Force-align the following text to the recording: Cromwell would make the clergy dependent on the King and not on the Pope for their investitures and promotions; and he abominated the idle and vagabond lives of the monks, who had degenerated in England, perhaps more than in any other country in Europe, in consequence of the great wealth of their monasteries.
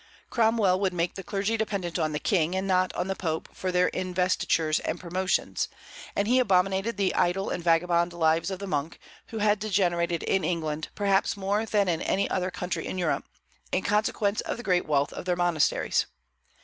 Cromwell 0.31 0.79
would 0.79 0.93
make 0.95 1.13
the 1.13 1.21
clergy 1.21 1.57
dependent 1.57 1.99
on 1.99 2.11
the 2.11 2.17
King 2.17 2.55
and 2.55 2.65
not 2.67 2.91
on 2.93 3.05
the 3.07 3.15
Pope 3.15 3.49
for 3.53 3.71
their 3.71 3.89
investitures 3.89 4.79
and 4.79 4.99
promotions; 4.99 5.67
and 6.15 6.27
he 6.27 6.39
abominated 6.39 6.97
the 6.97 7.13
idle 7.13 7.51
and 7.51 7.63
vagabond 7.63 8.11
lives 8.11 8.49
of 8.49 8.57
the 8.57 8.65
monks, 8.65 8.97
who 9.27 9.37
had 9.37 9.59
degenerated 9.59 10.23
in 10.23 10.43
England, 10.43 10.87
perhaps 10.95 11.37
more 11.37 11.67
than 11.67 11.87
in 11.87 12.01
any 12.01 12.27
other 12.31 12.49
country 12.49 12.87
in 12.87 12.97
Europe, 12.97 13.25
in 13.71 13.83
consequence 13.83 14.41
of 14.41 14.57
the 14.57 14.63
great 14.63 14.87
wealth 14.87 15.13
of 15.13 15.25
their 15.25 15.35
monasteries. 15.35 16.07